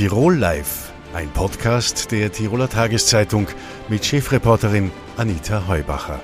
[0.00, 3.48] Tirol Live, ein Podcast der Tiroler Tageszeitung
[3.90, 6.20] mit Chefreporterin Anita Heubacher.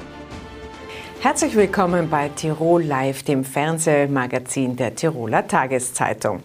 [1.21, 6.43] Herzlich willkommen bei Tirol Live, dem Fernsehmagazin der Tiroler Tageszeitung.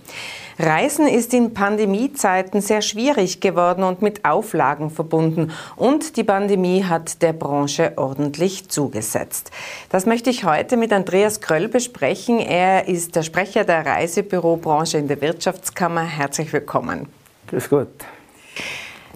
[0.59, 5.53] Reisen ist in Pandemiezeiten sehr schwierig geworden und mit Auflagen verbunden.
[5.77, 9.51] Und die Pandemie hat der Branche ordentlich zugesetzt.
[9.87, 12.39] Das möchte ich heute mit Andreas Kröll besprechen.
[12.39, 16.03] Er ist der Sprecher der Reisebürobranche in der Wirtschaftskammer.
[16.03, 17.07] Herzlich willkommen.
[17.51, 17.89] Grüß Gott.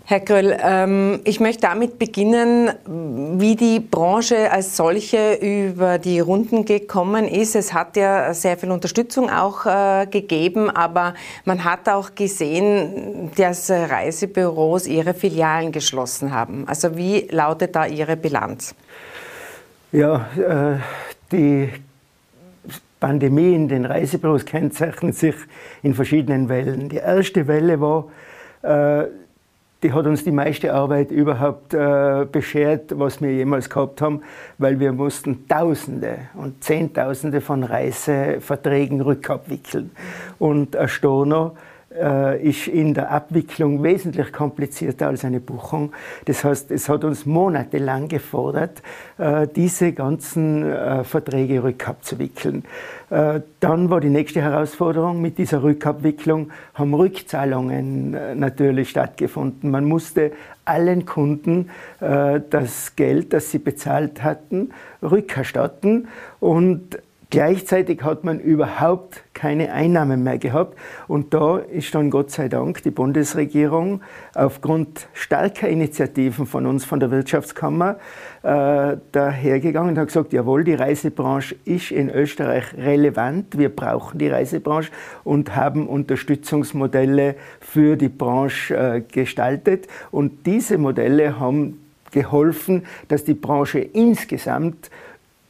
[0.07, 2.69] Herr Gröll, ähm, ich möchte damit beginnen,
[3.39, 7.55] wie die Branche als solche über die Runden gekommen ist.
[7.55, 13.71] Es hat ja sehr viel Unterstützung auch äh, gegeben, aber man hat auch gesehen, dass
[13.71, 16.67] Reisebüros ihre Filialen geschlossen haben.
[16.67, 18.75] Also wie lautet da Ihre Bilanz?
[19.91, 20.79] Ja, äh,
[21.31, 21.69] die
[22.99, 25.35] Pandemie in den Reisebüros kennzeichnet sich
[25.83, 26.89] in verschiedenen Wellen.
[26.89, 28.05] Die erste Welle war,
[29.85, 34.23] die hat uns die meiste Arbeit überhaupt äh, beschert, was wir jemals gehabt haben,
[34.57, 39.91] weil wir mussten Tausende und Zehntausende von Reiseverträgen rückabwickeln.
[40.39, 41.55] Und ein Storno
[41.99, 45.93] äh, ist in der Abwicklung wesentlich komplizierter als eine Buchung.
[46.25, 48.81] Das heißt, es hat uns monatelang gefordert,
[49.17, 52.63] äh, diese ganzen äh, Verträge rückabzuwickeln.
[53.59, 59.69] Dann war die nächste Herausforderung, mit dieser Rückabwicklung haben Rückzahlungen natürlich stattgefunden.
[59.69, 60.31] Man musste
[60.65, 64.71] allen Kunden das Geld, das sie bezahlt hatten,
[65.03, 66.07] rückerstatten
[66.39, 66.97] und
[67.29, 70.77] Gleichzeitig hat man überhaupt keine Einnahmen mehr gehabt.
[71.07, 74.01] Und da ist dann Gott sei Dank die Bundesregierung
[74.33, 77.97] aufgrund starker Initiativen von uns, von der Wirtschaftskammer,
[78.43, 84.27] äh, dahergegangen und hat gesagt, jawohl, die Reisebranche ist in Österreich relevant, wir brauchen die
[84.27, 84.91] Reisebranche
[85.23, 89.87] und haben Unterstützungsmodelle für die Branche äh, gestaltet.
[90.11, 94.89] Und diese Modelle haben geholfen, dass die Branche insgesamt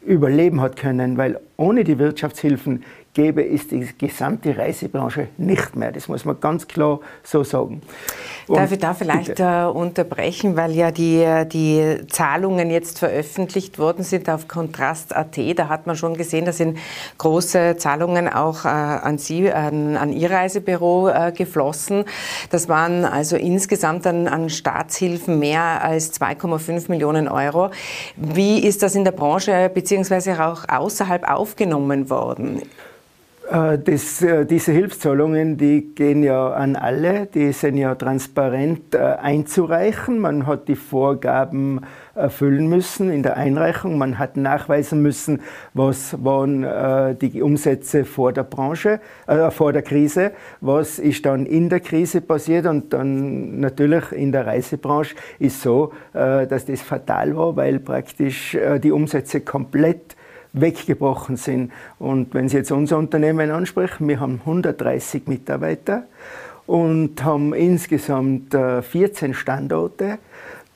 [0.05, 2.83] überleben hat können, weil ohne die Wirtschaftshilfen
[3.15, 5.91] gäbe es die gesamte Reisebranche nicht mehr.
[5.91, 7.81] Das muss man ganz klar so sagen.
[8.47, 9.43] Und Darf ich da vielleicht bitte.
[9.43, 15.37] Äh, unterbrechen, weil ja die, die Zahlungen jetzt veröffentlicht worden sind auf Kontrast.at.
[15.57, 16.77] Da hat man schon gesehen, da sind
[17.17, 22.03] große Zahlungen auch äh, an Sie, an, an Ihr Reisebüro äh, geflossen.
[22.49, 27.71] Das waren also insgesamt an, an Staatshilfen mehr als 2,5 Millionen Euro.
[28.17, 32.61] Wie ist das in der Branche beziehungsweise auch außerhalb aufgenommen worden?
[33.50, 38.97] Äh, das, äh, diese Hilfszahlungen, die gehen ja an alle, die sind ja transparent äh,
[38.97, 40.19] einzureichen.
[40.19, 41.81] Man hat die Vorgaben
[42.16, 43.97] erfüllen müssen in der Einreichung.
[43.97, 45.41] Man hat nachweisen müssen,
[45.73, 46.66] was waren
[47.19, 52.22] die Umsätze vor der Branche, äh, vor der Krise, was ist dann in der Krise
[52.22, 58.57] passiert und dann natürlich in der Reisebranche ist so, dass das fatal war, weil praktisch
[58.81, 60.16] die Umsätze komplett
[60.59, 61.71] weggebrochen sind.
[61.99, 66.03] Und wenn Sie jetzt unser Unternehmen ansprechen, wir haben 130 Mitarbeiter
[66.66, 70.17] und haben insgesamt 14 äh, Standorte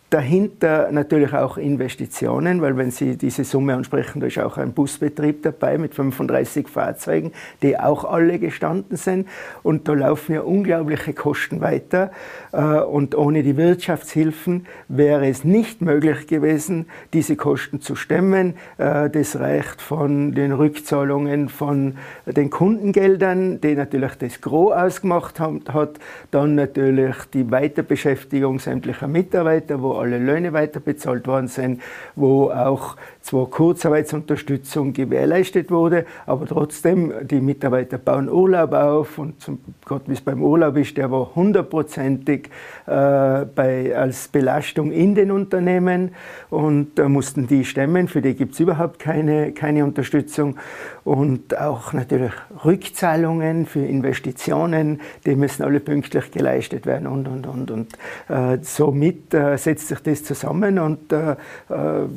[0.10, 5.44] Dahinter natürlich auch Investitionen, weil wenn Sie diese Summe ansprechen, da ist auch ein Busbetrieb
[5.44, 7.32] dabei mit 35 Fahrzeugen,
[7.62, 9.28] die auch alle gestanden sind.
[9.62, 12.10] Und da laufen ja unglaubliche Kosten weiter.
[12.52, 18.56] Äh, und ohne die Wirtschaftshilfen wäre es nicht möglich gewesen, diese Kosten zu stemmen.
[18.80, 26.00] Äh, das reicht von den Rückzahlungen von den Kundengeldern, die natürlich das Gros ausgemacht hat,
[26.32, 31.82] dann natürlich die Weiterbeschäftigung sämtlicher Mitarbeiter, wo alle Löhne weiter bezahlt worden sind,
[32.16, 32.96] wo auch
[33.30, 40.14] zwar Kurzarbeitsunterstützung gewährleistet wurde, aber trotzdem, die Mitarbeiter bauen Urlaub auf und zum Gott, wie
[40.14, 42.50] es beim Urlaub ist, der war hundertprozentig
[42.88, 46.12] äh, als Belastung in den Unternehmen
[46.50, 50.58] und da mussten die stemmen, für die gibt es überhaupt keine, keine Unterstützung.
[51.04, 52.32] Und auch natürlich
[52.66, 57.94] Rückzahlungen für Investitionen, die müssen alle pünktlich geleistet werden und, und, und, und
[58.28, 61.36] äh, somit äh, setzt sich das zusammen und äh, äh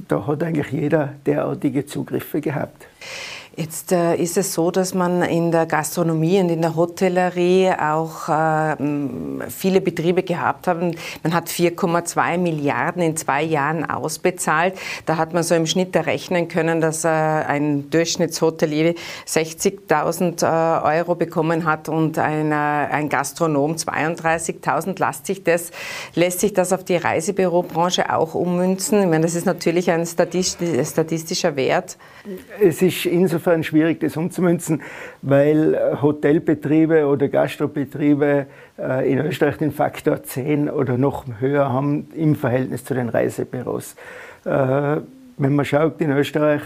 [0.09, 2.87] da hat eigentlich jeder derartige Zugriffe gehabt.
[3.54, 8.26] Jetzt äh, ist es so, dass man in der Gastronomie und in der Hotellerie auch
[8.31, 8.76] äh,
[9.50, 10.81] viele Betriebe gehabt hat.
[10.81, 14.75] Man hat 4,2 Milliarden in zwei Jahren ausbezahlt.
[15.04, 18.94] Da hat man so im Schnitt errechnen können, dass äh, ein Durchschnittshotelier
[19.26, 24.99] 60.000 äh, Euro bekommen hat und ein, ein Gastronom 32.000.
[24.99, 25.72] Lässt sich das,
[26.14, 29.02] lässt sich das auf die Reisebürobranche auch ummünzen?
[29.02, 31.99] Ich meine, das ist natürlich ein statistischer Wert.
[32.58, 34.83] Es ist insofern insofern schwierig, das umzumünzen,
[35.21, 38.47] weil Hotelbetriebe oder Gastrobetriebe
[39.05, 43.97] in Österreich den Faktor 10 oder noch höher haben im Verhältnis zu den Reisebüros.
[44.44, 45.03] Wenn
[45.39, 46.62] man schaut in Österreich,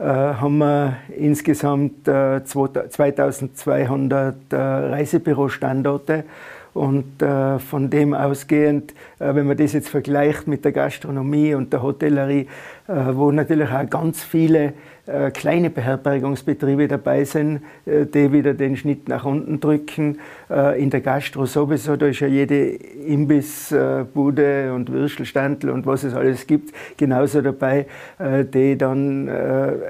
[0.00, 6.24] haben wir insgesamt 2200 Reisebürostandorte.
[6.72, 11.72] Und äh, von dem ausgehend, äh, wenn man das jetzt vergleicht mit der Gastronomie und
[11.72, 12.46] der Hotellerie,
[12.86, 14.74] äh, wo natürlich auch ganz viele
[15.10, 20.20] äh, kleine Beherbergungsbetriebe dabei sind, äh, die wieder den Schnitt nach unten drücken.
[20.48, 22.76] Äh, in der Gastro sowieso, da ist ja jede
[23.06, 27.86] Imbissbude und Würstelstandel und was es alles gibt, genauso dabei,
[28.18, 29.30] die dann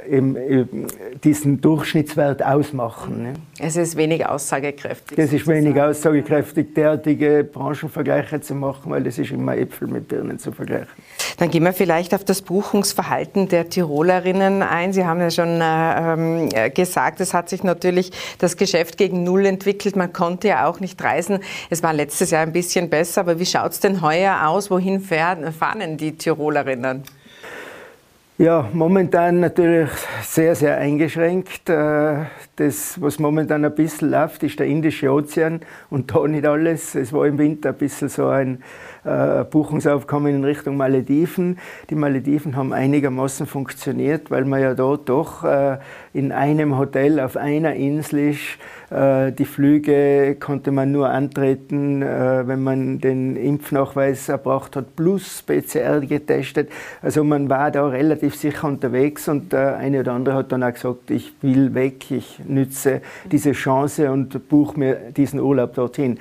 [0.08, 0.36] eben,
[1.22, 3.22] diesen Durchschnittswert ausmachen.
[3.22, 3.32] Ne?
[3.58, 5.18] Es ist wenig aussagekräftig.
[5.18, 10.38] Es ist wenig aussagekräftig, derartige Branchenvergleiche zu machen, weil das ist immer Äpfel mit Birnen
[10.38, 10.88] zu vergleichen.
[11.38, 14.92] Dann gehen wir vielleicht auf das Buchungsverhalten der Tirolerinnen ein.
[14.92, 19.44] Sie haben ja schon äh, ähm, gesagt, es hat sich natürlich das Geschäft gegen Null
[19.44, 19.96] entwickelt.
[19.96, 21.40] Man konnte ja auch nicht reisen.
[21.68, 24.70] Es war letztes Jahr ein bisschen besser, aber wie schaut es denn heuer aus?
[24.70, 27.04] Wohin fahren die Tirolerinnen?
[28.40, 29.90] Ja, momentan natürlich
[30.22, 31.68] sehr, sehr eingeschränkt.
[31.68, 32.24] Äh,
[32.56, 35.60] das, was momentan ein bisschen läuft, ist der Indische Ozean
[35.90, 36.94] und da nicht alles.
[36.94, 38.62] Es war im Winter ein bisschen so ein
[39.04, 41.58] äh, Buchungsaufkommen in Richtung Malediven.
[41.88, 45.78] Die Malediven haben einigermaßen funktioniert, weil man ja dort doch äh,
[46.12, 48.58] in einem Hotel auf einer Insel ist.
[48.90, 55.42] Äh, die Flüge konnte man nur antreten, äh, wenn man den Impfnachweis erbracht hat, plus
[55.42, 56.70] PCR getestet.
[57.00, 60.72] Also man war da relativ sicher unterwegs und der eine oder andere hat dann auch
[60.72, 63.00] gesagt, ich will weg, ich nütze
[63.30, 66.18] diese Chance und buche mir diesen Urlaub dorthin.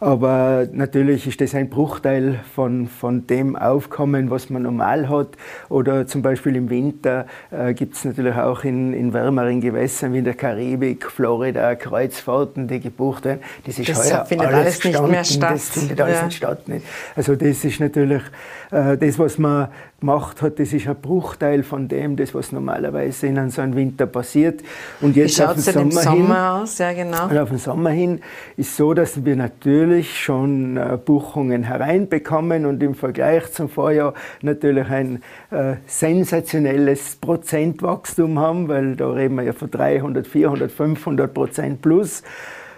[0.00, 5.28] Aber natürlich ist das ein Bruchteil von, von dem Aufkommen, was man normal hat.
[5.68, 10.18] Oder zum Beispiel im Winter äh, gibt es natürlich auch in, in wärmeren Gewässern wie
[10.18, 13.40] in der Karibik, Florida, Kreuzfahrten, die gebucht werden.
[13.64, 15.54] Das ist das heuer findet alles, alles nicht mehr statt.
[15.54, 16.24] Das findet alles ja.
[16.26, 16.68] nicht statt.
[16.68, 16.86] Nicht.
[17.14, 18.22] Also das ist natürlich
[18.70, 19.68] äh, das, was man
[20.00, 24.06] gemacht hat, das ist ein Bruchteil von dem, das was normalerweise in so einem Winter
[24.06, 24.62] passiert.
[25.00, 26.78] Und jetzt auf den Sommer, Sommer hin, aus?
[26.78, 27.28] Ja, genau.
[27.28, 28.20] Und auf den Sommer hin
[28.58, 34.12] ist so, dass wir natürlich schon äh, Buchungen hereinbekommen und im Vergleich zum Vorjahr
[34.42, 41.32] natürlich ein äh, sensationelles Prozentwachstum haben, weil da reden wir ja von 300, 400, 500
[41.32, 42.22] Prozent plus.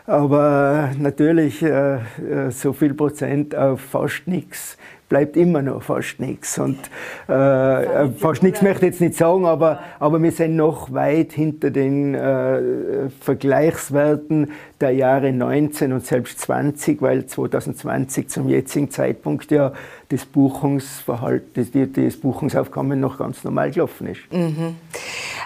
[0.06, 6.58] Aber natürlich äh, äh so viel Prozent auf fast nichts bleibt immer noch fast nichts.
[6.58, 6.78] Und
[7.28, 11.70] äh, fast nichts möchte ich jetzt nicht sagen, aber, aber wir sind noch weit hinter
[11.70, 19.72] den äh, Vergleichswerten der Jahre 19 und selbst 20, weil 2020 zum jetzigen Zeitpunkt ja
[20.10, 24.20] das Buchungsverhalten, das, Buchungsaufkommen noch ganz normal gelaufen ist.
[24.32, 24.76] Mhm.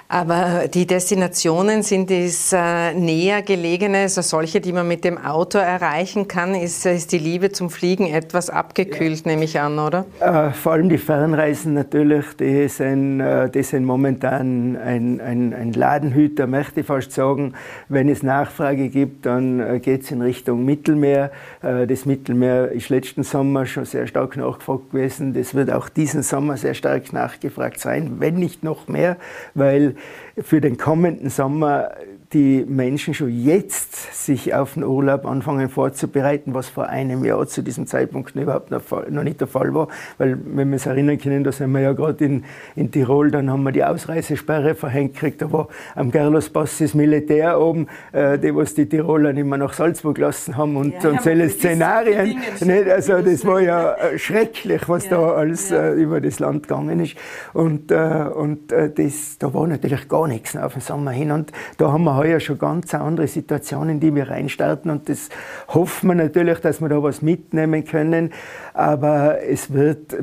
[0.09, 5.57] Aber die Destinationen sind es äh, näher gelegene, also solche, die man mit dem Auto
[5.57, 9.31] erreichen kann, ist, ist die Liebe zum Fliegen etwas abgekühlt, ja.
[9.33, 10.05] nehme ich an, oder?
[10.21, 15.73] Äh, vor allem die Fernreisen natürlich, die sind, äh, die sind momentan ein, ein, ein
[15.73, 17.55] Ladenhüter, möchte ich fast sagen.
[17.89, 21.33] Wenn es Nachfrage gibt, dann äh, geht es in Richtung Mittelmeer.
[21.63, 25.35] Äh, das Mittelmeer ist letzten Sommer schon sehr stark nachgefragt gewesen.
[25.35, 29.17] Das wird auch diesen Sommer sehr stark nachgefragt sein, wenn nicht noch mehr,
[29.55, 29.97] weil
[30.39, 31.93] für den kommenden Sommer
[32.33, 37.63] die Menschen schon jetzt sich auf den Urlaub anfangen vorzubereiten, was vor einem Jahr zu
[37.63, 39.89] diesem Zeitpunkt überhaupt noch nicht der Fall war.
[40.19, 42.45] Weil, wenn wir uns erinnern können, da sind wir ja gerade in,
[42.77, 45.43] in Tirol, dann haben wir die Ausreisesperre verhängt gekriegt.
[45.43, 49.73] Da war am Gerlospass das Militär oben, äh, die was die Tiroler nicht mehr nach
[49.73, 52.39] Salzburg gelassen haben und, ja, und solche Szenarien.
[52.61, 52.89] Nicht?
[52.91, 55.89] Also das war ja äh, schrecklich, was ja, da alles ja.
[55.89, 57.17] äh, über das Land gegangen ist.
[57.53, 61.31] Und, äh, und äh, das, da war natürlich gar nichts auf den Sommer hin.
[61.31, 64.91] Und da haben wir heuer schon ganz eine andere Situation, in die wir reinstarten.
[64.91, 65.29] Und das
[65.69, 68.33] hoffen wir natürlich, dass wir da was mitnehmen können.
[68.75, 70.17] Aber es wird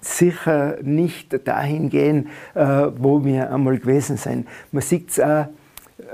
[0.00, 2.64] sicher nicht dahin gehen, äh,
[2.98, 4.46] wo wir einmal gewesen sind.
[4.72, 5.46] Man sieht es auch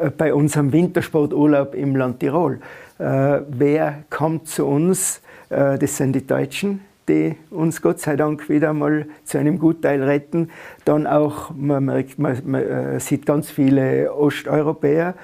[0.01, 2.61] äh, bei unserem Wintersporturlaub im Land Tirol.
[2.99, 5.21] Äh, wer kommt zu uns?
[5.49, 10.51] Das sind die Deutschen, die uns Gott sei Dank wieder mal zu einem Gutteil retten.
[10.85, 15.15] Dann auch, man, merkt, man, man sieht ganz viele Osteuropäer,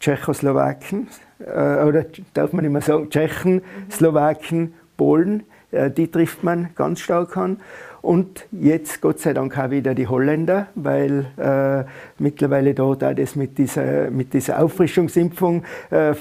[0.00, 1.08] Tschechoslowaken,
[1.46, 7.36] äh, oder darf man immer sagen, Tschechen, Slowaken, Polen, äh, die trifft man ganz stark
[7.36, 7.58] an.
[8.02, 11.84] Und jetzt Gott sei Dank auch wieder die Holländer, weil äh,
[12.18, 16.14] mittlerweile dort auch das mit dieser, mit dieser Auffrischungsimpfung äh, äh,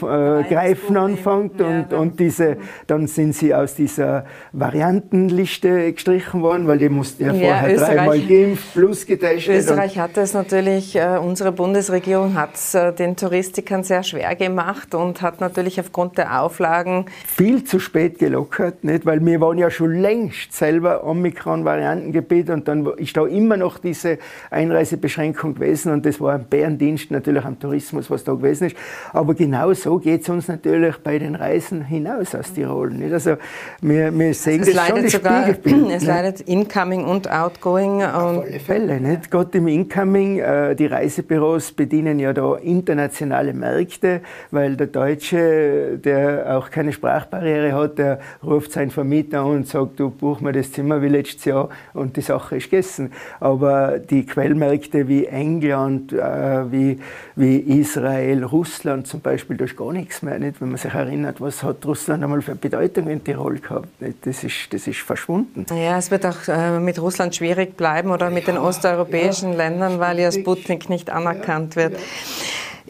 [0.43, 1.59] greifen anfängt.
[1.59, 7.25] Ja, und, und diese, dann sind sie aus dieser Variantenliste gestrichen worden, weil die mussten
[7.25, 9.55] ja vorher ja, dreimal geimpft plus getestet.
[9.55, 14.93] Österreich hat es natürlich, äh, unsere Bundesregierung hat es äh, den Touristikern sehr schwer gemacht
[14.93, 19.07] und hat natürlich aufgrund der Auflagen viel zu spät gelockert, nicht?
[19.07, 21.03] weil wir waren ja schon längst selber
[21.71, 24.17] Omikron-Variantengebiet und dann ist da immer noch diese
[24.49, 28.75] Einreisebeschränkung gewesen und das war ein Bärendienst natürlich am Tourismus, was da gewesen ist.
[29.13, 32.91] Aber genau so geht es uns natürlich bei den Reisen hinaus aus Tirol.
[32.91, 33.13] Nicht?
[33.13, 33.37] Also
[33.81, 35.47] wir, wir sehen also das schon sogar,
[35.91, 38.03] Es leidet Incoming und Outgoing.
[38.03, 38.99] Auf alle Fälle.
[38.99, 39.31] Nicht?
[39.31, 46.57] Gerade im Incoming, äh, die Reisebüros bedienen ja da internationale Märkte, weil der Deutsche, der
[46.57, 50.71] auch keine Sprachbarriere hat, der ruft seinen Vermieter an und sagt, du buch mir das
[50.71, 51.60] Zimmer wie letztes Jahr
[51.93, 53.11] und die Sache ist gegessen.
[53.39, 56.99] Aber die Quellmärkte wie England, äh, wie,
[57.35, 60.39] wie Israel, Russland zum Beispiel, da ist gar nichts mehr.
[60.39, 60.61] Nicht?
[60.61, 64.01] Wenn man sich erinnert, was hat Russland einmal für Bedeutung in Tirol gehabt.
[64.01, 64.25] Nicht?
[64.25, 65.65] Das, ist, das ist verschwunden.
[65.69, 69.57] Ja, es wird auch äh, mit Russland schwierig bleiben oder mit ja, den osteuropäischen ja,
[69.57, 71.97] Ländern, weil ja Sputnik nicht anerkannt wird.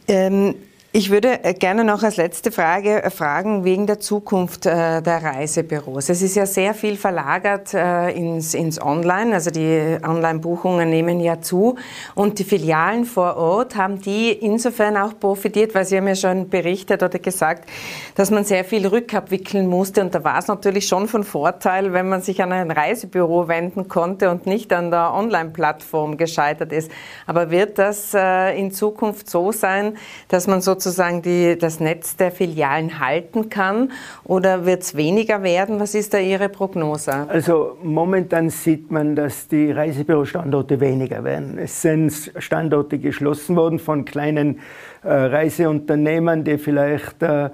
[0.07, 0.55] Ähm,
[0.93, 5.23] ich würde äh, gerne noch als letzte Frage äh, fragen wegen der Zukunft äh, der
[5.23, 6.09] Reisebüros.
[6.09, 11.75] Es ist ja sehr viel verlagert ins, ins Online, also die Online-Buchungen nehmen ja zu
[12.15, 16.49] und die Filialen vor Ort haben die insofern auch profitiert, weil Sie haben ja schon
[16.49, 17.69] berichtet oder gesagt,
[18.15, 22.09] dass man sehr viel rückabwickeln musste und da war es natürlich schon von Vorteil, wenn
[22.09, 26.91] man sich an ein Reisebüro wenden konnte und nicht an der Online-Plattform gescheitert ist.
[27.25, 28.13] Aber wird das
[28.55, 33.91] in Zukunft so sein, dass man so sozusagen die, das Netz der Filialen halten kann
[34.23, 35.79] oder wird es weniger werden?
[35.79, 37.27] Was ist da Ihre Prognose?
[37.29, 41.57] Also momentan sieht man, dass die Reisebürostandorte weniger werden.
[41.57, 44.59] Es sind Standorte geschlossen worden von kleinen
[45.03, 47.49] äh, Reiseunternehmen, die vielleicht äh,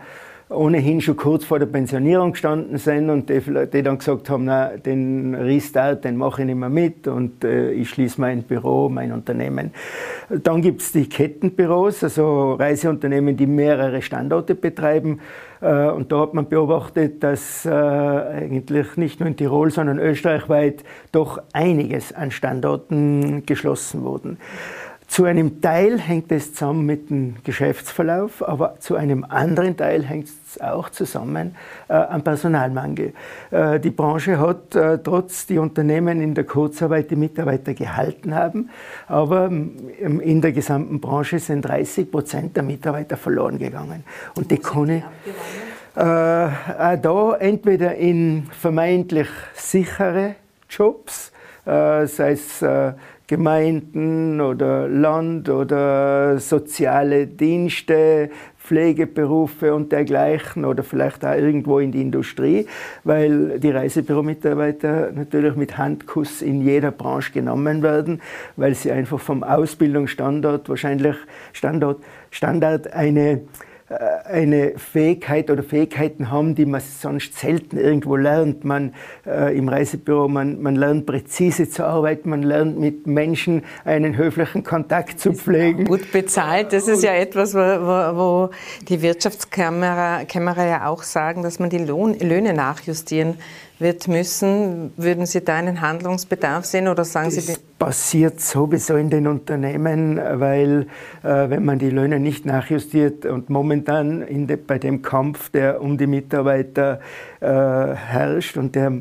[0.49, 4.77] ohnehin schon kurz vor der Pensionierung gestanden sind und die, die dann gesagt haben, na,
[4.77, 9.11] den Restart, den mache ich nicht mehr mit und äh, ich schließe mein Büro, mein
[9.11, 9.73] Unternehmen.
[10.29, 15.19] Dann gibt es die Kettenbüros, also Reiseunternehmen, die mehrere Standorte betreiben.
[15.59, 20.83] Äh, und da hat man beobachtet, dass äh, eigentlich nicht nur in Tirol, sondern österreichweit
[21.11, 24.37] doch einiges an Standorten geschlossen wurden.
[25.07, 30.27] Zu einem Teil hängt es zusammen mit dem Geschäftsverlauf, aber zu einem anderen Teil hängt
[30.27, 31.55] es auch zusammen
[31.87, 33.13] äh, am Personalmangel.
[33.49, 38.69] Äh, die Branche hat äh, trotz die Unternehmen in der Kurzarbeit die Mitarbeiter gehalten haben,
[39.07, 44.03] aber ähm, in der gesamten Branche sind 30 Prozent der Mitarbeiter verloren gegangen.
[44.35, 45.03] Und die ich
[45.95, 50.35] äh, da entweder in vermeintlich sichere
[50.69, 51.31] Jobs,
[51.65, 52.93] äh, sei es äh,
[53.27, 62.01] Gemeinden oder Land oder soziale Dienste, Pflegeberufe und dergleichen oder vielleicht auch irgendwo in die
[62.01, 62.67] Industrie,
[63.03, 68.21] weil die Reisebüromitarbeiter natürlich mit Handkuss in jeder Branche genommen werden,
[68.55, 71.15] weil sie einfach vom Ausbildungsstandard wahrscheinlich
[71.51, 71.97] Standard,
[72.31, 73.41] Standard eine
[73.89, 78.65] eine Fähigkeit oder Fähigkeiten haben, die man sonst selten irgendwo lernt.
[78.65, 78.93] Man
[79.25, 84.63] äh, im Reisebüro, man, man lernt präzise zu arbeiten, man lernt mit Menschen einen höflichen
[84.63, 85.85] Kontakt zu pflegen.
[85.85, 88.49] Gut bezahlt, das ist ja etwas, wo, wo, wo
[88.89, 93.37] die Wirtschaftskammer ja auch sagen, dass man die Lohn, Löhne nachjustieren
[93.79, 94.91] wird müssen.
[94.97, 97.55] Würden Sie da einen Handlungsbedarf sehen oder sagen das Sie?
[97.77, 100.87] passiert sowieso in den Unternehmen, weil
[101.23, 105.97] äh, wenn man die Löhne nicht nachjustiert und momentan de, bei dem Kampf, der um
[105.97, 106.99] die Mitarbeiter
[107.39, 108.93] äh, herrscht und der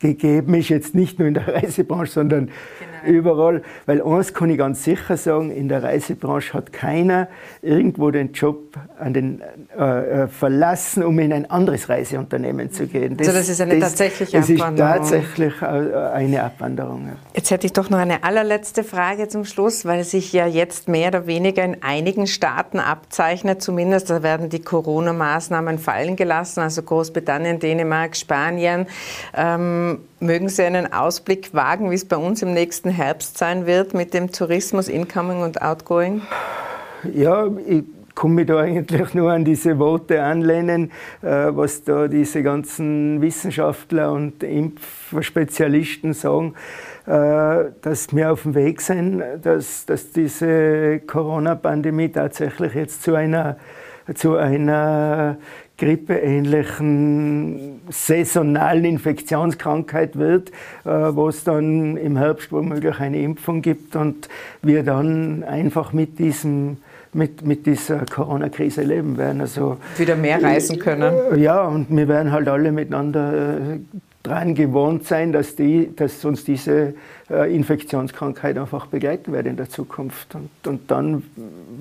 [0.00, 2.93] gegeben ist, jetzt nicht nur in der Reisebranche, sondern genau.
[3.06, 3.62] Überall.
[3.86, 7.28] Weil eins kann ich ganz sicher sagen, in der Reisebranche hat keiner
[7.62, 9.42] irgendwo den Job an den,
[9.78, 13.16] äh, äh verlassen, um in ein anderes Reiseunternehmen zu gehen.
[13.16, 14.76] Das, also das ist eine das, tatsächliche Abwanderung.
[14.76, 17.06] Das ist tatsächlich äh, eine Abwanderung.
[17.06, 17.16] Ja.
[17.34, 21.08] Jetzt hätte ich doch noch eine allerletzte Frage zum Schluss, weil sich ja jetzt mehr
[21.08, 27.58] oder weniger in einigen Staaten abzeichnet, zumindest da werden die Corona-Maßnahmen fallen gelassen, also Großbritannien,
[27.58, 28.86] Dänemark, Spanien.
[29.36, 33.94] Ähm, mögen Sie einen Ausblick wagen, wie es bei uns im nächsten Herbst sein wird
[33.94, 36.22] mit dem Tourismus Incoming und Outgoing?
[37.12, 37.84] Ja, ich
[38.14, 40.90] komme mich da eigentlich nur an diese Worte anlehnen,
[41.22, 46.54] äh, was da diese ganzen Wissenschaftler und Impfspezialisten sagen,
[47.06, 53.56] äh, dass wir auf dem Weg sind, dass, dass diese Corona-Pandemie tatsächlich jetzt zu einer,
[54.14, 55.38] zu einer
[55.78, 60.50] grippeähnlichen saisonalen Infektionskrankheit wird,
[60.84, 64.28] äh, wo es dann im Herbst womöglich eine Impfung gibt und
[64.62, 66.78] wir dann einfach mit diesem
[67.12, 69.40] mit, mit dieser Corona-Krise leben werden.
[69.40, 71.40] Also, Wieder mehr reisen können.
[71.40, 73.78] Ja, und wir werden halt alle miteinander
[74.24, 76.94] dran gewohnt sein, dass, die, dass uns diese
[77.30, 80.34] äh, Infektionskrankheit einfach begleiten wird in der Zukunft.
[80.34, 81.22] Und, und dann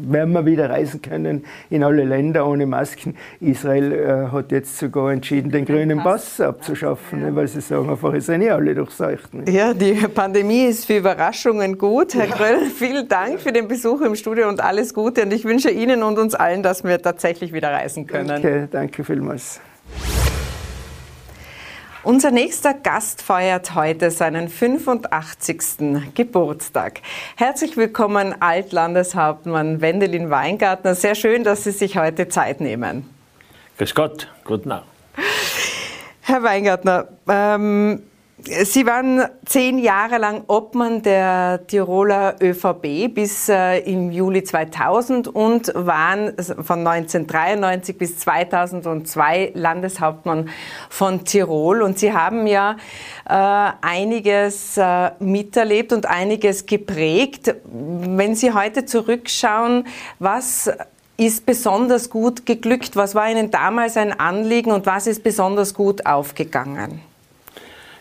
[0.05, 3.15] werden wir wieder reisen können in alle Länder ohne Masken.
[3.39, 7.33] Israel äh, hat jetzt sogar entschieden, den grünen Pass abzuschaffen, ja.
[7.33, 9.33] weil sie sagen, einfach, es sind eh alle durchseucht.
[9.33, 9.49] Ne?
[9.49, 12.13] Ja, die Pandemie ist für Überraschungen gut.
[12.13, 12.35] Herr ja.
[12.35, 15.23] Gröll, vielen Dank für den Besuch im Studio und alles Gute.
[15.23, 18.27] Und ich wünsche Ihnen und uns allen, dass wir tatsächlich wieder reisen können.
[18.27, 19.61] Danke, danke vielmals.
[22.03, 26.13] Unser nächster Gast feiert heute seinen 85.
[26.13, 26.99] Geburtstag.
[27.37, 30.95] Herzlich willkommen, Altlandeshauptmann Wendelin Weingartner.
[30.95, 33.09] Sehr schön, dass Sie sich heute Zeit nehmen.
[33.77, 34.87] Grüß Gott, guten Abend.
[36.23, 38.03] Herr Weingartner, ähm,
[38.45, 45.71] Sie waren zehn Jahre lang Obmann der Tiroler ÖVP bis äh, im Juli 2000 und
[45.73, 50.49] waren von 1993 bis 2002 Landeshauptmann
[50.89, 51.81] von Tirol.
[51.81, 52.75] Und Sie haben ja
[53.29, 57.55] äh, einiges äh, miterlebt und einiges geprägt.
[57.63, 59.87] Wenn Sie heute zurückschauen,
[60.19, 60.69] was
[61.15, 62.97] ist besonders gut geglückt?
[62.97, 67.12] Was war Ihnen damals ein Anliegen und was ist besonders gut aufgegangen?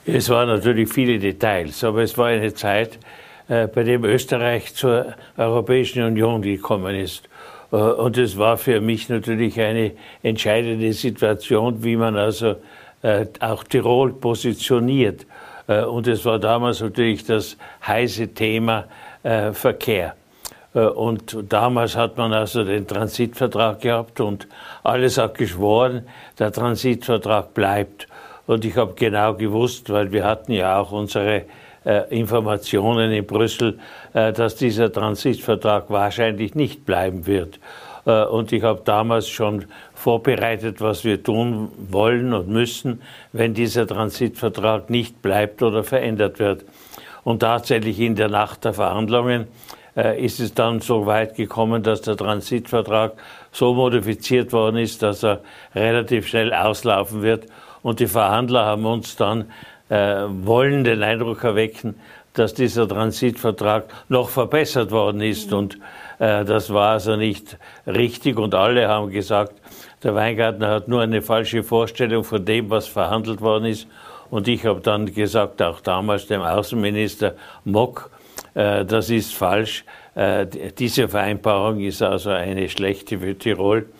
[0.04, 2.98] Es waren natürlich viele Details, aber es war eine Zeit,
[3.46, 7.28] äh, bei dem Österreich zur Europäischen Union gekommen ist.
[7.70, 9.92] Äh, und es war für mich natürlich eine
[10.24, 12.56] entscheidende Situation, wie man also
[13.02, 15.26] äh, auch Tirol positioniert.
[15.68, 17.56] Und es war damals natürlich das
[17.86, 18.86] heiße Thema
[19.52, 20.16] Verkehr.
[20.74, 24.48] Und damals hat man also den Transitvertrag gehabt und
[24.82, 26.08] alles hat geschworen,
[26.40, 28.08] der Transitvertrag bleibt.
[28.46, 31.44] Und ich habe genau gewusst, weil wir hatten ja auch unsere
[31.84, 33.78] äh, Informationen in Brüssel,
[34.12, 37.60] äh, dass dieser Transitvertrag wahrscheinlich nicht bleiben wird.
[38.04, 43.86] Äh, und ich habe damals schon vorbereitet, was wir tun wollen und müssen, wenn dieser
[43.86, 46.64] Transitvertrag nicht bleibt oder verändert wird.
[47.24, 49.46] Und tatsächlich in der Nacht der Verhandlungen
[49.96, 53.12] äh, ist es dann so weit gekommen, dass der Transitvertrag
[53.52, 55.40] so modifiziert worden ist, dass er
[55.74, 57.46] relativ schnell auslaufen wird
[57.82, 59.46] und die Verhandler haben uns dann
[59.88, 61.96] äh, wollen den Eindruck erwecken,
[62.32, 65.52] dass dieser Transitvertrag noch verbessert worden ist.
[65.52, 65.78] Und
[66.18, 68.38] äh, das war also nicht richtig.
[68.38, 69.52] Und alle haben gesagt,
[70.02, 73.86] der Weingartner hat nur eine falsche Vorstellung von dem, was verhandelt worden ist.
[74.30, 78.10] Und ich habe dann gesagt, auch damals dem Außenminister Mock,
[78.54, 79.84] äh, das ist falsch.
[80.14, 80.46] Äh,
[80.78, 83.90] diese Vereinbarung ist also eine schlechte für Tirol.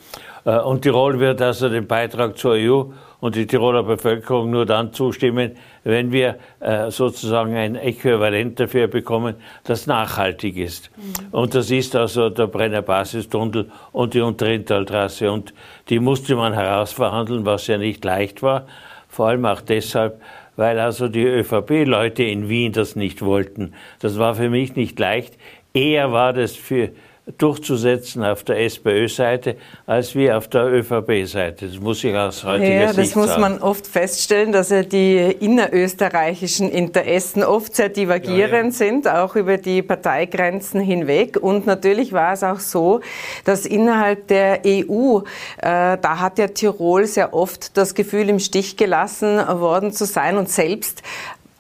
[0.47, 2.85] Äh, und Tirol wird also den Beitrag zur EU
[3.23, 5.53] und die Tiroler Bevölkerung nur dann zustimmen,
[5.85, 10.91] wenn wir äh, sozusagen ein Äquivalent dafür bekommen, das nachhaltig ist.
[10.97, 11.29] Mhm.
[11.31, 15.31] Und das ist also der Brenner Basistunnel und die Unterrintaltrasse.
[15.31, 15.55] Und
[15.89, 18.67] die musste man herausverhandeln, was ja nicht leicht war.
[19.07, 20.21] Vor allem auch deshalb,
[20.57, 23.73] weil also die ÖVP-Leute in Wien das nicht wollten.
[24.01, 25.39] Das war für mich nicht leicht.
[25.75, 26.91] Eher war das für
[27.39, 29.57] durchzusetzen auf der SPÖ-Seite
[29.87, 31.69] als wie auf der ÖVP-Seite.
[31.69, 33.27] Das muss ich aus heutiger ja, Sicht sagen.
[33.27, 38.93] Das muss man oft feststellen, dass ja die innerösterreichischen Interessen oft sehr divergierend ja, ja.
[38.93, 41.39] sind, auch über die Parteigrenzen hinweg.
[41.41, 43.01] Und natürlich war es auch so,
[43.45, 45.23] dass innerhalb der EU, äh,
[45.59, 50.49] da hat ja Tirol sehr oft das Gefühl im Stich gelassen worden zu sein und
[50.49, 51.03] selbst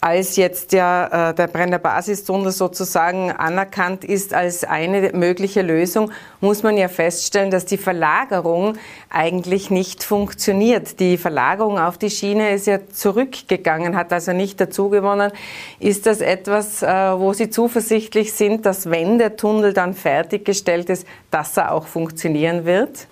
[0.02, 6.10] als jetzt ja äh, der Brenner Basistunnel sozusagen anerkannt ist als eine mögliche Lösung,
[6.40, 8.76] muss man ja feststellen, dass die Verlagerung
[9.10, 10.98] eigentlich nicht funktioniert.
[10.98, 15.30] Die Verlagerung auf die Schiene ist ja zurückgegangen, hat also nicht dazugewonnen.
[15.78, 21.06] Ist das etwas, äh, wo Sie zuversichtlich sind, dass wenn der Tunnel dann fertiggestellt ist,
[21.30, 23.06] dass er auch funktionieren wird?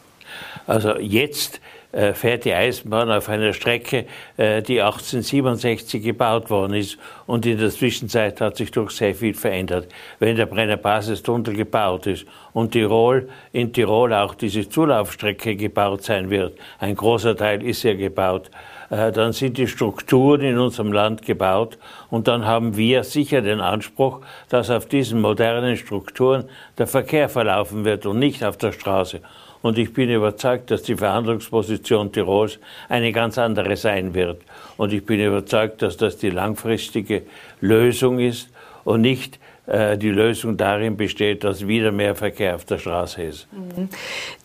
[0.67, 1.61] Also jetzt
[2.15, 6.99] fährt die Eisenbahn auf einer Strecke, äh, die 1867 gebaut worden ist.
[7.27, 9.89] Und in der Zwischenzeit hat sich doch sehr viel verändert.
[10.19, 16.31] Wenn der Brenner Basistunnel gebaut ist und Tirol, in Tirol auch diese Zulaufstrecke gebaut sein
[16.31, 18.51] wird, ein großer Teil ist ja gebaut,
[18.91, 21.79] äh, dann sind die Strukturen in unserem Land gebaut
[22.11, 26.45] und dann haben wir sicher den Anspruch, dass auf diesen modernen Strukturen
[26.77, 29.21] der Verkehr verlaufen wird und nicht auf der Straße.
[29.63, 34.43] Und ich bin überzeugt, dass die Verhandlungsposition Tirols eine ganz andere sein wird.
[34.77, 37.23] Und ich bin überzeugt, dass das die langfristige
[37.61, 38.49] Lösung ist
[38.85, 39.39] und nicht
[39.97, 43.49] die Lösung darin besteht, dass wieder mehr Verkehr auf der Straße ist.
[43.53, 43.89] Mhm.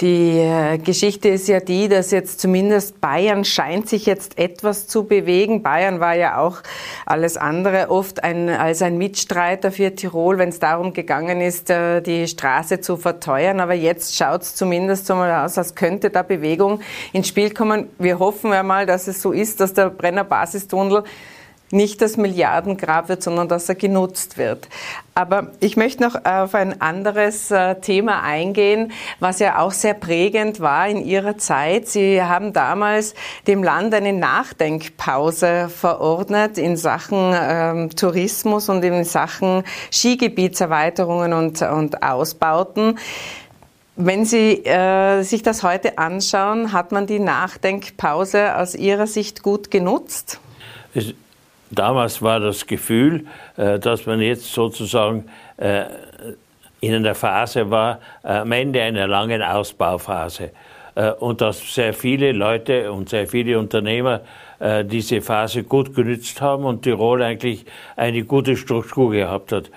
[0.01, 5.05] Die äh, Geschichte ist ja die, dass jetzt zumindest Bayern scheint sich jetzt etwas zu
[5.05, 5.63] bewegen.
[5.63, 6.61] Bayern war ja auch
[7.05, 12.01] alles andere oft ein, als ein Mitstreiter für Tirol, wenn es darum gegangen ist, äh,
[12.01, 13.59] die Straße zu verteuern.
[13.59, 16.81] Aber jetzt schaut es zumindest so mal aus, als könnte da Bewegung
[17.13, 17.87] ins Spiel kommen.
[17.97, 21.03] Wir hoffen ja mal, dass es so ist, dass der Brenner Basistunnel
[21.75, 24.67] nicht das Milliardengrab wird, sondern dass er genutzt wird.
[25.13, 30.59] Aber ich möchte noch auf ein anderes äh, Thema eingehen, was ja auch sehr prägend
[30.59, 31.87] war in Ihrer Zeit.
[31.87, 33.13] Sie haben damals
[33.47, 42.03] dem Land eine Nachdenkpause verordnet in Sachen ähm, Tourismus und in Sachen Skigebietserweiterungen und, und
[42.03, 42.97] Ausbauten.
[43.97, 49.71] Wenn Sie äh, sich das heute anschauen, hat man die Nachdenkpause aus Ihrer Sicht gut
[49.71, 50.41] genutzt?
[50.93, 51.13] Es
[51.71, 53.25] Damals war das Gefühl,
[53.57, 55.25] äh, dass man jetzt sozusagen
[55.57, 55.85] äh,
[56.79, 60.51] in einer Phase war, äh, am Ende einer langen Ausbauphase.
[61.19, 64.21] Und dass sehr viele Leute und sehr viele Unternehmer
[64.85, 67.65] diese Phase gut genützt haben und Tirol eigentlich
[67.97, 69.69] eine gute Struktur gehabt hat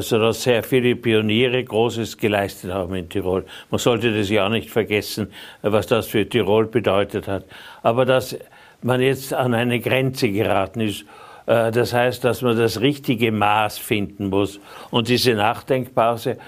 [0.00, 3.44] sodass sehr viele Pioniere Großes geleistet haben in Tirol.
[3.70, 7.44] Man sollte das ja nicht vergessen, was das für Tirol bedeutet hat.
[7.82, 8.34] Aber dass
[8.80, 11.04] man jetzt an eine Grenze geraten ist
[11.46, 14.60] das heißt, dass man das richtige Maß finden muss.
[14.90, 16.38] Und diese Nachdenkpause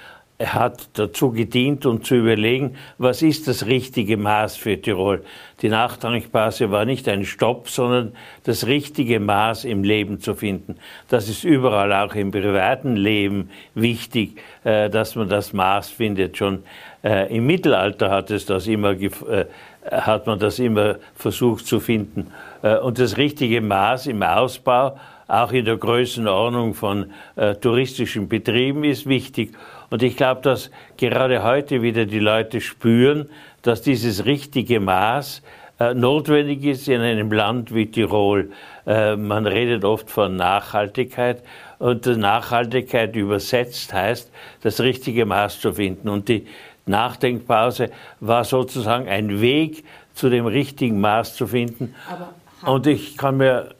[0.44, 5.24] hat dazu gedient, um zu überlegen, was ist das richtige Maß für Tirol.
[5.62, 8.12] Die Nachdenkpause war nicht ein Stopp, sondern
[8.44, 10.76] das richtige Maß im Leben zu finden.
[11.08, 16.36] Das ist überall auch im privaten Leben wichtig, äh, dass man das Maß findet.
[16.36, 16.64] Schon
[17.02, 18.94] äh, im Mittelalter hat es das immer
[19.90, 22.32] hat man das immer versucht zu finden.
[22.62, 28.84] Äh, und das richtige Maß im Ausbau, auch in der Größenordnung von äh, touristischen Betrieben,
[28.84, 29.52] ist wichtig.
[29.90, 33.28] Und ich glaube, dass gerade heute wieder die Leute spüren,
[33.62, 35.42] dass dieses richtige Maß
[35.78, 38.50] äh, notwendig ist in einem Land wie Tirol.
[38.88, 41.42] Man redet oft von Nachhaltigkeit
[41.80, 44.30] und Nachhaltigkeit übersetzt heißt,
[44.62, 46.08] das richtige Maß zu finden.
[46.08, 46.46] Und die
[46.86, 51.94] Nachdenkpause war sozusagen ein Weg zu dem richtigen Maß zu finden.
[52.64, 53.74] Und ich kann mir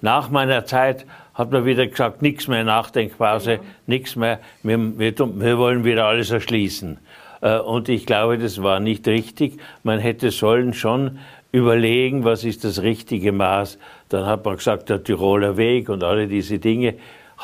[0.00, 3.58] nach meiner Zeit hat man wieder gesagt, nichts mehr Nachdenkpause, ja.
[3.86, 6.98] nichts mehr, wir, wir, wir, wollen wieder alles erschließen.
[7.40, 9.60] Äh, und ich glaube, das war nicht richtig.
[9.84, 11.18] Man hätte sollen schon
[11.52, 13.78] überlegen, was ist das richtige Maß.
[14.08, 16.94] Dann hat man gesagt, der Tiroler Weg und alle diese Dinge.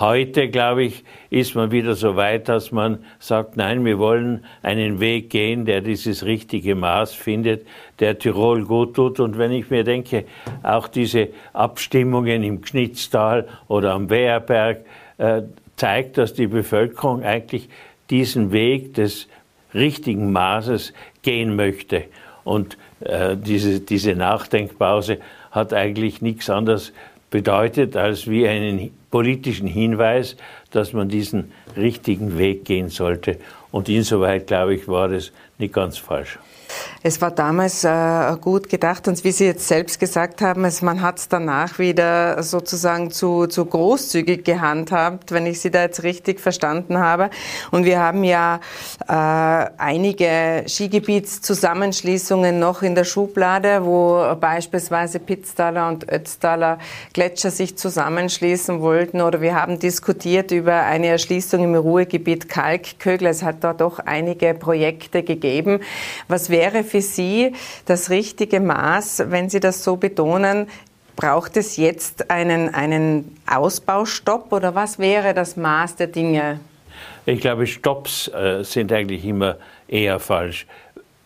[0.01, 4.99] Heute, glaube ich, ist man wieder so weit, dass man sagt, nein, wir wollen einen
[4.99, 7.65] Weg gehen, der dieses richtige Maß findet,
[8.01, 9.21] der Tirol gut tut.
[9.21, 10.25] Und wenn ich mir denke,
[10.65, 14.85] auch diese Abstimmungen im Knitztal oder am Wehrberg
[15.19, 15.43] äh,
[15.77, 17.69] zeigt, dass die Bevölkerung eigentlich
[18.11, 19.29] diesen Weg des
[19.75, 22.07] richtigen Maßes gehen möchte.
[22.43, 25.19] Und äh, diese, diese Nachdenkpause
[25.53, 26.93] hat eigentlich nichts anderes
[27.31, 30.37] bedeutet als wie einen politischen Hinweis,
[30.73, 33.39] dass man diesen richtigen Weg gehen sollte.
[33.71, 36.41] Und insoweit, glaube ich, war das nicht ganz falsch.
[37.07, 41.03] Es war damals äh, gut gedacht und wie Sie jetzt selbst gesagt haben, es, man
[41.03, 46.41] hat es danach wieder sozusagen zu, zu großzügig gehandhabt, wenn ich Sie da jetzt richtig
[46.41, 47.29] verstanden habe.
[47.71, 48.59] Und wir haben ja
[49.07, 56.79] äh, einige Skigebietszusammenschließungen noch in der Schublade, wo beispielsweise Pitztaler und Ötztaler
[57.13, 59.21] Gletscher sich zusammenschließen wollten.
[59.21, 63.29] Oder wir haben diskutiert über eine Erschließung im Ruhegebiet Kalkkögel.
[63.29, 65.81] Es hat da doch einige Projekte gegeben.
[66.29, 67.53] Was wäre für Sie
[67.87, 70.69] das richtige Maß, wenn Sie das so betonen?
[71.17, 76.59] Braucht es jetzt einen, einen Ausbaustopp oder was wäre das Maß der Dinge?
[77.27, 79.57] Ich glaube, Stopps äh, sind eigentlich immer
[79.89, 80.67] eher falsch.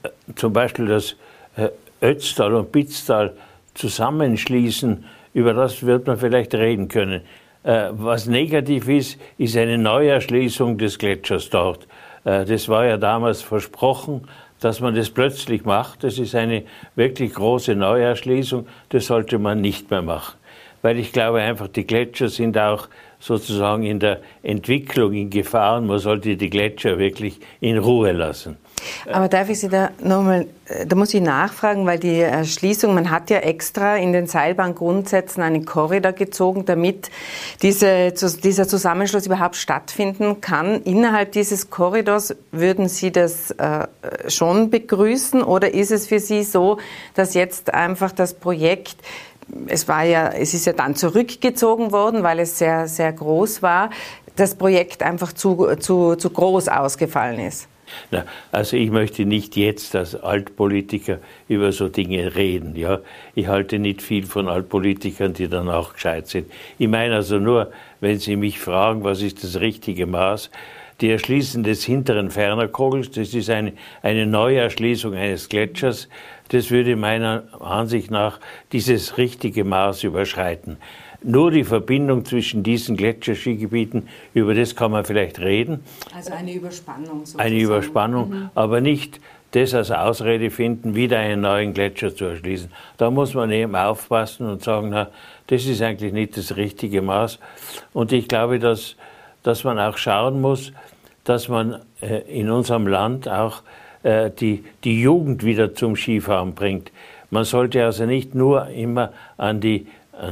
[0.02, 1.16] Äh, zum Beispiel das
[1.56, 1.68] äh,
[2.00, 3.34] Ötztal und Pitztal
[3.74, 7.22] zusammenschließen, über das wird man vielleicht reden können.
[7.64, 11.86] Was negativ ist, ist eine Neuerschließung des Gletschers dort.
[12.24, 14.26] Das war ja damals versprochen,
[14.60, 16.64] dass man das plötzlich macht, das ist eine
[16.96, 20.36] wirklich große Neuerschließung, das sollte man nicht mehr machen.
[20.82, 22.88] Weil ich glaube einfach, die Gletscher sind auch
[23.20, 28.56] sozusagen in der Entwicklung in Gefahr und man sollte die Gletscher wirklich in Ruhe lassen.
[29.10, 30.46] Aber darf ich Sie da nochmal,
[30.86, 35.64] da muss ich nachfragen, weil die Erschließung, man hat ja extra in den Seilbahngrundsätzen einen
[35.64, 37.10] Korridor gezogen, damit
[37.62, 40.82] diese, dieser Zusammenschluss überhaupt stattfinden kann.
[40.82, 43.86] Innerhalb dieses Korridors würden Sie das äh,
[44.28, 46.78] schon begrüßen oder ist es für Sie so,
[47.14, 48.96] dass jetzt einfach das Projekt
[49.66, 53.88] es war ja, es ist ja dann zurückgezogen worden, weil es sehr, sehr groß war
[54.38, 57.68] das Projekt einfach zu, zu, zu groß ausgefallen ist?
[58.10, 62.76] Na, also ich möchte nicht jetzt als Altpolitiker über so Dinge reden.
[62.76, 63.00] Ja?
[63.34, 66.50] Ich halte nicht viel von Altpolitikern, die dann auch gescheit sind.
[66.78, 67.70] Ich meine also nur,
[68.00, 70.50] wenn Sie mich fragen, was ist das richtige Maß,
[71.00, 73.72] die Erschließen des hinteren Fernerkogels, das ist eine,
[74.02, 76.08] eine neue Erschließung eines Gletschers,
[76.48, 78.40] das würde meiner Ansicht nach
[78.72, 80.78] dieses richtige Maß überschreiten.
[81.22, 85.80] Nur die Verbindung zwischen diesen Gletscherskigebieten, über das kann man vielleicht reden.
[86.14, 87.20] Also eine Überspannung.
[87.20, 87.44] Sozusagen.
[87.44, 88.50] Eine Überspannung, mhm.
[88.54, 92.70] aber nicht das als Ausrede finden, wieder einen neuen Gletscher zu erschließen.
[92.98, 95.08] Da muss man eben aufpassen und sagen, na,
[95.46, 97.38] das ist eigentlich nicht das richtige Maß.
[97.92, 98.96] Und ich glaube, dass,
[99.42, 100.72] dass man auch schauen muss,
[101.24, 103.62] dass man äh, in unserem Land auch
[104.02, 106.92] äh, die, die Jugend wieder zum Skifahren bringt.
[107.30, 109.86] Man sollte also nicht nur immer an die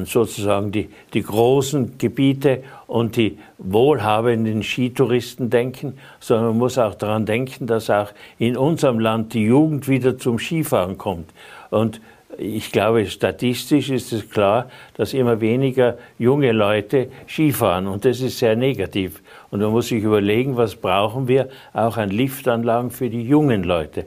[0.05, 7.27] sozusagen die, die großen Gebiete und die wohlhabenden Skitouristen denken, sondern man muss auch daran
[7.27, 11.31] denken, dass auch in unserem Land die Jugend wieder zum Skifahren kommt.
[11.71, 12.01] Und
[12.39, 18.39] ich glaube, statistisch ist es klar, dass immer weniger junge Leute Skifahren und das ist
[18.39, 19.23] sehr negativ.
[19.51, 24.07] Und man muss sich überlegen, was brauchen wir auch an Liftanlagen für die jungen Leute.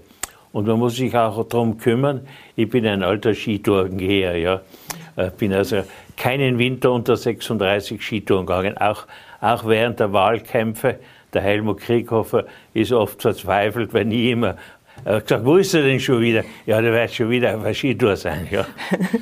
[0.52, 2.22] Und man muss sich auch darum kümmern.
[2.56, 4.62] Ich bin ein alter Skitourengeher, ja.
[5.28, 5.84] Ich bin also
[6.18, 9.06] keinen Winter unter 36 Skitouren gegangen, auch,
[9.42, 11.00] auch während der Wahlkämpfe.
[11.34, 14.56] Der Helmut Krieghofer ist oft verzweifelt, wenn ich immer
[15.06, 16.44] er hat gesagt, wo ist er denn schon wieder?
[16.66, 18.48] Ja, der wird schon wieder auf der Skitour sein.
[18.52, 18.66] Ja.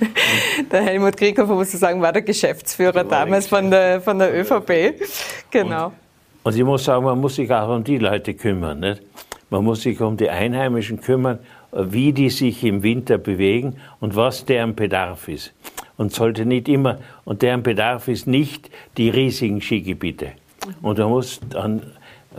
[0.71, 4.33] der Helmut Krieghofer, muss ich sagen, war der Geschäftsführer war damals von der, von der
[4.39, 5.01] ÖVP.
[5.51, 5.87] Genau.
[5.87, 5.93] Und,
[6.43, 8.79] und, ich muss sagen, man muss sich auch um die Leute kümmern.
[8.79, 9.01] Nicht?
[9.49, 11.39] Man muss sich um die Einheimischen kümmern,
[11.71, 15.53] wie die sich im Winter bewegen und was deren Bedarf ist.
[15.97, 20.33] Und sollte nicht immer, und deren Bedarf ist nicht die riesigen Skigebiete.
[20.81, 21.81] Und man muss dann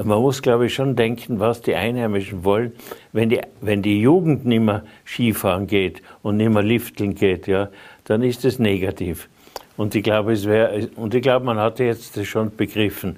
[0.05, 2.73] man muss, glaube ich, schon denken, was die Einheimischen wollen.
[3.13, 7.69] Wenn die, wenn die Jugend nicht mehr Skifahren geht und nicht mehr lifteln geht, ja,
[8.05, 9.29] dann ist es negativ.
[9.77, 13.17] Und ich glaube, es wäre, und ich glaube, man hat jetzt schon begriffen,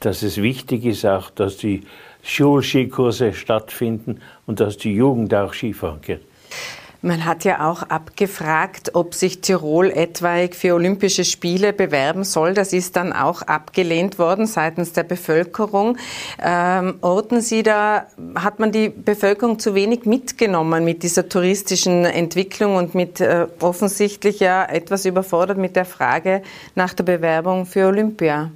[0.00, 1.82] dass es wichtig ist auch, dass die
[2.22, 6.20] Schulskikurse stattfinden und dass die Jugend auch Skifahren geht.
[7.04, 12.54] Man hat ja auch abgefragt, ob sich Tirol etwaig für Olympische Spiele bewerben soll.
[12.54, 15.98] Das ist dann auch abgelehnt worden seitens der Bevölkerung.
[16.42, 22.76] Ähm, orten Sie da, hat man die Bevölkerung zu wenig mitgenommen mit dieser touristischen Entwicklung
[22.76, 26.40] und mit äh, offensichtlich ja etwas überfordert mit der Frage
[26.74, 28.50] nach der Bewerbung für Olympia?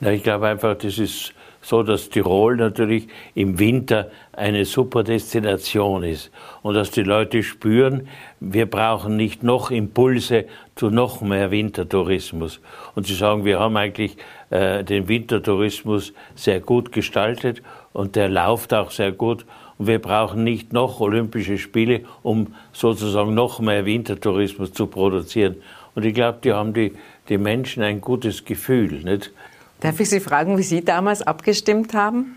[0.00, 6.02] Na, ich glaube einfach, das ist so, dass Tirol natürlich im Winter eine super Destination
[6.02, 6.30] ist
[6.62, 8.08] und dass die Leute spüren,
[8.40, 12.60] wir brauchen nicht noch Impulse zu noch mehr Wintertourismus.
[12.94, 14.16] Und sie sagen, wir haben eigentlich
[14.48, 19.44] äh, den Wintertourismus sehr gut gestaltet und der läuft auch sehr gut.
[19.76, 25.56] Und wir brauchen nicht noch Olympische Spiele, um sozusagen noch mehr Wintertourismus zu produzieren.
[25.94, 26.92] Und ich glaube, die haben die,
[27.28, 29.02] die Menschen ein gutes Gefühl.
[29.02, 29.32] Nicht?
[29.80, 32.36] Darf ich Sie fragen, wie Sie damals abgestimmt haben?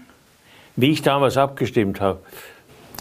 [0.76, 2.20] Wie ich damals abgestimmt habe.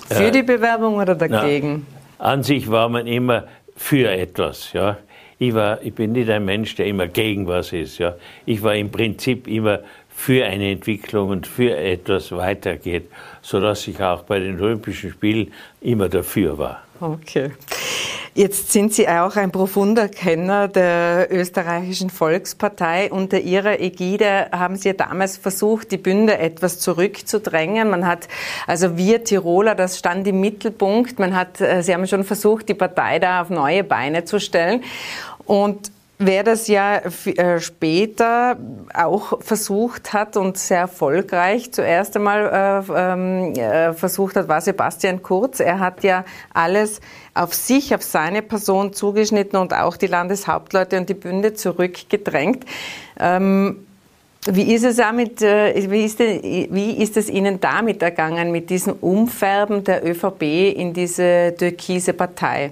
[0.09, 1.87] Für äh, die Bewerbung oder dagegen?
[2.19, 3.45] Na, an sich war man immer
[3.77, 4.73] für etwas.
[4.73, 4.99] Ja.
[5.39, 7.99] Ich, war, ich bin nicht ein Mensch, der immer gegen was ist.
[7.99, 8.15] Ja.
[8.45, 9.81] Ich war im Prinzip immer
[10.23, 16.09] für eine Entwicklung und für etwas weitergeht, sodass ich auch bei den Olympischen Spielen immer
[16.09, 16.85] dafür war.
[17.01, 17.51] Okay.
[18.33, 23.11] Jetzt sind Sie auch ein profunder Kenner der österreichischen Volkspartei.
[23.11, 27.91] Unter Ihrer Ägide haben Sie ja damals versucht, die Bünde etwas zurückzudrängen.
[27.91, 28.29] Man hat,
[28.69, 31.19] also wir Tiroler, das stand im Mittelpunkt.
[31.19, 34.85] Man hat, äh, Sie haben schon versucht, die Partei da auf neue Beine zu stellen.
[35.47, 35.91] Und
[36.25, 38.57] Wer das ja äh, später
[38.95, 45.25] auch versucht hat und sehr erfolgreich zuerst einmal äh, ähm, äh, versucht hat, war Sebastian
[45.25, 45.59] Kurz.
[45.59, 47.01] Er hat ja alles
[47.35, 52.67] auf sich, auf seine Person zugeschnitten und auch die Landeshauptleute und die Bünde zurückgedrängt.
[53.19, 53.85] Ähm,
[54.47, 59.83] wie ist es damit, wie ist, wie ist es Ihnen damit ergangen, mit diesem Umfärben
[59.83, 60.43] der ÖVP
[60.77, 62.71] in diese türkise Partei?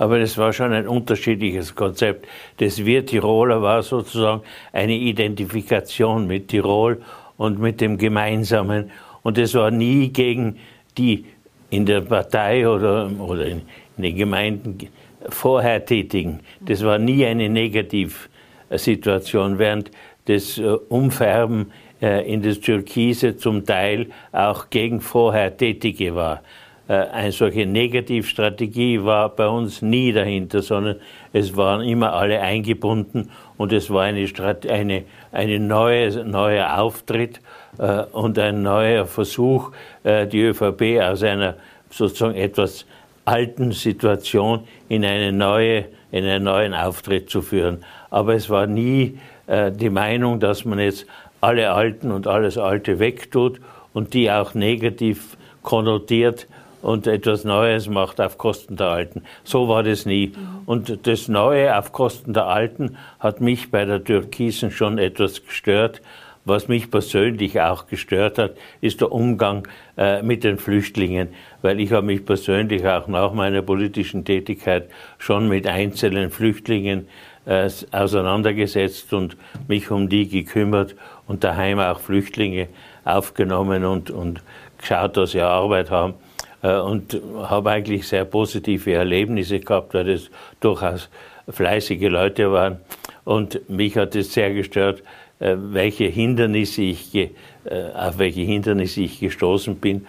[0.00, 2.26] Aber das war schon ein unterschiedliches Konzept.
[2.56, 4.40] Das Wir Tiroler war sozusagen
[4.72, 7.02] eine Identifikation mit Tirol
[7.36, 8.90] und mit dem Gemeinsamen.
[9.22, 10.56] Und es war nie gegen
[10.96, 11.26] die
[11.68, 13.60] in der Partei oder, oder in,
[13.98, 14.88] den Gemeinden
[15.28, 16.40] vorher Tätigen.
[16.62, 19.90] Das war nie eine Negativsituation, während
[20.24, 26.40] das äh, Umfärben äh, in das Türkise zum Teil auch gegen vorher Tätige war.
[26.90, 30.96] Äh, eine solche Negativstrategie war bei uns nie dahinter, sondern
[31.32, 34.26] es waren immer alle eingebunden und es war eine,
[34.68, 37.40] eine, eine neue, neuer Auftritt
[37.78, 39.70] äh, und ein neuer Versuch,
[40.02, 41.54] äh, die ÖVP aus einer
[41.90, 42.86] sozusagen etwas
[43.24, 47.84] alten Situation in eine neue, in einen neuen Auftritt zu führen.
[48.10, 51.06] Aber es war nie die Meinung, dass man jetzt
[51.40, 53.60] alle Alten und alles Alte wegtut
[53.92, 56.46] und die auch negativ konnotiert
[56.82, 59.22] und etwas Neues macht auf Kosten der Alten.
[59.44, 60.32] So war das nie.
[60.66, 66.00] Und das Neue auf Kosten der Alten hat mich bei der Türkisen schon etwas gestört.
[66.46, 71.28] Was mich persönlich auch gestört hat, ist der Umgang äh, mit den Flüchtlingen,
[71.60, 74.88] weil ich habe mich persönlich auch nach meiner politischen Tätigkeit
[75.18, 77.08] schon mit einzelnen Flüchtlingen
[77.44, 79.36] äh, auseinandergesetzt und
[79.68, 82.68] mich um die gekümmert und daheim auch Flüchtlinge
[83.04, 84.40] aufgenommen und, und
[84.78, 86.14] geschaut, dass sie Arbeit haben.
[86.62, 91.08] Äh, und habe eigentlich sehr positive Erlebnisse gehabt, weil das durchaus
[91.48, 92.78] fleißige Leute waren.
[93.24, 95.02] Und mich hat es sehr gestört,
[95.38, 97.30] äh, welche Hindernisse ich, äh,
[97.94, 100.06] auf welche Hindernisse ich gestoßen bin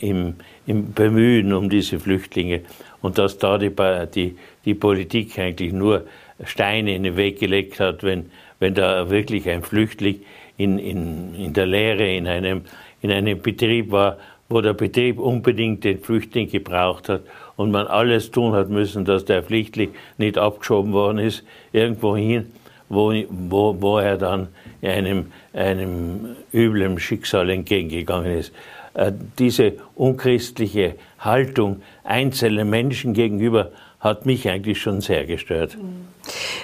[0.00, 0.34] im,
[0.66, 2.60] im Bemühen um diese Flüchtlinge.
[3.00, 3.72] Und dass da die,
[4.14, 6.04] die, die Politik eigentlich nur
[6.44, 10.20] Steine in den Weg gelegt hat, wenn, wenn da wirklich ein Flüchtling
[10.58, 12.62] in, in, in der Lehre in einem,
[13.00, 14.18] in einem Betrieb war,
[14.52, 17.22] wo der Betrieb unbedingt den Flüchtling gebraucht hat
[17.56, 22.52] und man alles tun hat müssen, dass der Flüchtling nicht abgeschoben worden ist, irgendwo hin,
[22.88, 24.48] wo, wo, wo er dann
[24.82, 28.52] einem, einem üblen Schicksal entgegengegangen ist.
[28.94, 35.78] Äh, diese unchristliche Haltung einzelnen Menschen gegenüber hat mich eigentlich schon sehr gestört.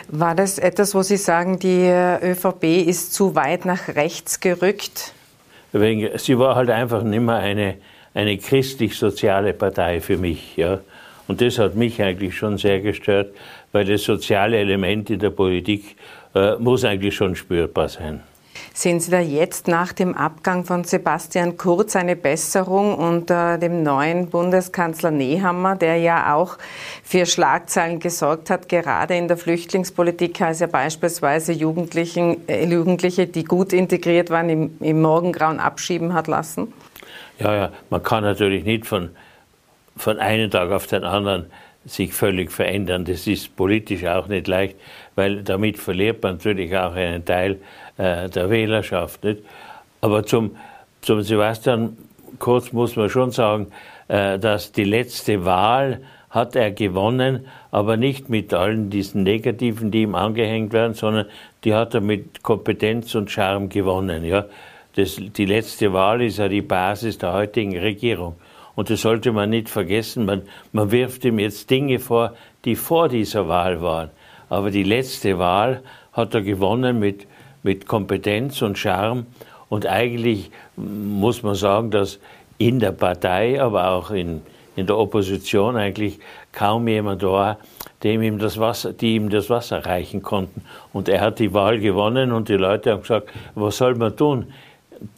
[0.09, 5.15] War das etwas, wo Sie sagen, die ÖVP ist zu weit nach rechts gerückt?
[5.73, 7.75] Sie war halt einfach nicht mehr eine,
[8.15, 10.57] eine christlich-soziale Partei für mich.
[10.57, 10.81] Ja.
[11.27, 13.35] Und das hat mich eigentlich schon sehr gestört,
[13.73, 15.97] weil das soziale Element in der Politik
[16.35, 18.23] äh, muss eigentlich schon spürbar sein.
[18.79, 24.29] Sehen Sie da jetzt nach dem Abgang von Sebastian Kurz eine Besserung unter dem neuen
[24.31, 26.59] Bundeskanzler Nehammer, der ja auch
[27.03, 33.43] für Schlagzeilen gesorgt hat, gerade in der Flüchtlingspolitik, als er beispielsweise Jugendlichen, äh, Jugendliche, die
[33.43, 36.73] gut integriert waren, im, im Morgengrauen abschieben hat lassen?
[37.41, 39.11] Ja, ja, man kann natürlich nicht von,
[39.97, 41.47] von einem Tag auf den anderen
[41.85, 43.05] sich völlig verändern.
[43.05, 44.77] Das ist politisch auch nicht leicht,
[45.17, 47.59] weil damit verliert man natürlich auch einen Teil
[47.99, 49.23] äh, der Wählerschaft.
[49.25, 49.43] Nicht?
[50.01, 50.57] Aber zum,
[51.03, 51.97] zum Sebastian
[52.39, 53.69] Kurz muss man schon sagen,
[54.09, 60.03] äh, dass die letzte Wahl hat er gewonnen, aber nicht mit allen diesen Negativen, die
[60.03, 61.27] ihm angehängt werden, sondern
[61.65, 64.25] die hat er mit Kompetenz und Charme gewonnen.
[64.25, 64.45] Ja?
[64.95, 68.37] Das, die letzte Wahl ist ja die Basis der heutigen Regierung.
[68.75, 70.25] Und das sollte man nicht vergessen.
[70.25, 72.35] Man, man wirft ihm jetzt Dinge vor,
[72.65, 74.11] die vor dieser Wahl waren.
[74.49, 75.83] Aber die letzte Wahl
[76.13, 77.27] hat er gewonnen mit,
[77.63, 79.27] mit Kompetenz und Charme.
[79.69, 82.19] Und eigentlich muss man sagen, dass
[82.59, 84.43] in der Partei, aber auch in,
[84.77, 86.19] in der Opposition eigentlich
[86.53, 87.59] kaum jemand war,
[88.03, 90.63] dem ihm das Wasser, die ihm das Wasser reichen konnten.
[90.93, 94.53] Und er hat die Wahl gewonnen und die Leute haben gesagt, was soll man tun?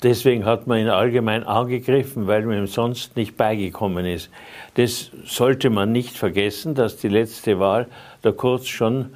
[0.03, 4.31] Deswegen hat man ihn allgemein angegriffen, weil man ihm sonst nicht beigekommen ist.
[4.75, 7.87] Das sollte man nicht vergessen, dass die letzte Wahl
[8.23, 9.11] der Kurz schon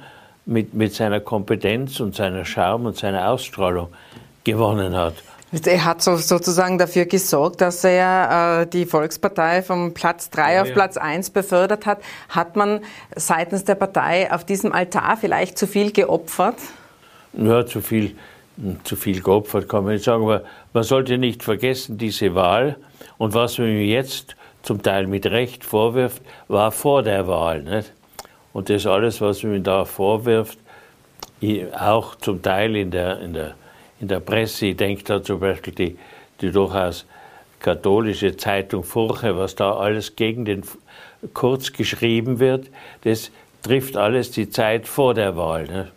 [0.45, 3.89] mit, mit seiner Kompetenz und seiner Charme und seiner Ausstrahlung
[4.43, 5.15] gewonnen hat.
[5.65, 10.61] Er hat so, sozusagen dafür gesorgt, dass er äh, die Volkspartei vom Platz 3 ja,
[10.61, 10.73] auf ja.
[10.73, 11.99] Platz 1 befördert hat.
[12.29, 12.81] Hat man
[13.15, 16.57] seitens der Partei auf diesem Altar vielleicht zu viel geopfert?
[17.33, 18.15] Ja, zu viel
[18.83, 22.77] zu viel geopfert, kann man nicht sagen, aber man sollte nicht vergessen, diese Wahl
[23.17, 27.63] und was man mir jetzt zum Teil mit Recht vorwirft, war vor der Wahl.
[27.63, 27.91] Nicht?
[28.55, 30.57] Und das alles, was man da vorwirft,
[31.77, 33.53] auch zum Teil in der, in der,
[33.99, 35.97] in der Presse, ich denke da zum Beispiel die,
[36.39, 37.05] die durchaus
[37.59, 40.63] katholische Zeitung Furche, was da alles gegen den
[41.33, 42.67] Kurz geschrieben wird,
[43.01, 43.29] das
[43.61, 45.63] trifft alles die Zeit vor der Wahl.
[45.63, 45.91] Nicht?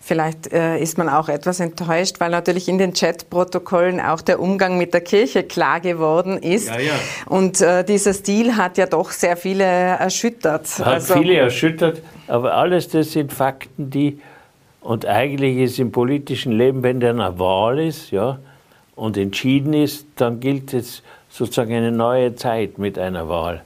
[0.00, 4.78] Vielleicht äh, ist man auch etwas enttäuscht, weil natürlich in den Chatprotokollen auch der Umgang
[4.78, 6.68] mit der Kirche klar geworden ist.
[6.68, 6.92] Ja, ja.
[7.26, 10.66] Und äh, dieser Stil hat ja doch sehr viele erschüttert.
[10.78, 14.20] Hat also, viele erschüttert, aber alles das sind Fakten, die
[14.80, 18.40] und eigentlich ist im politischen Leben, wenn der eine Wahl ist, ja,
[18.96, 23.62] und entschieden ist, dann gilt es sozusagen eine neue Zeit mit einer Wahl.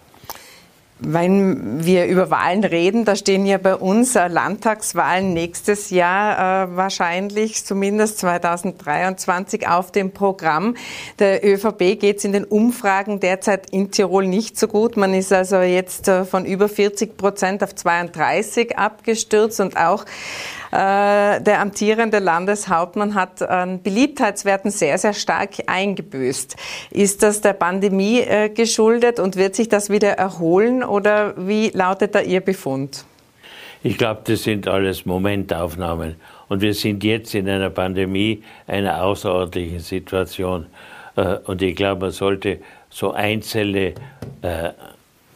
[0.99, 7.67] Wenn wir über Wahlen reden, da stehen ja bei uns Landtagswahlen nächstes Jahr äh, wahrscheinlich,
[7.67, 10.75] zumindest 2023, auf dem Programm.
[11.19, 14.97] Der ÖVP geht es in den Umfragen derzeit in Tirol nicht so gut.
[14.97, 20.07] Man ist also jetzt äh, von über 40 Prozent auf 32 abgestürzt und auch äh,
[20.73, 26.57] der amtierende Landeshauptmann hat an Beliebtheitswerten sehr, sehr stark eingebüßt.
[26.91, 32.15] Ist das der Pandemie äh, geschuldet und wird sich das wieder erholen oder wie lautet
[32.15, 33.05] da Ihr Befund?
[33.83, 36.17] Ich glaube, das sind alles Momentaufnahmen.
[36.49, 40.67] Und wir sind jetzt in einer Pandemie, einer außerordentlichen Situation.
[41.17, 42.61] Äh, und ich glaube, man sollte
[42.91, 43.95] so einzelne